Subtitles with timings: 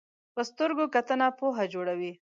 [0.33, 2.11] په سترګو کتنه پوهه جوړوي